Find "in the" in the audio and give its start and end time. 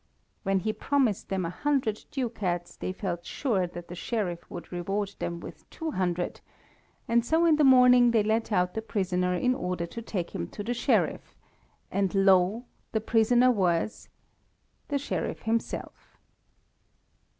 7.45-7.63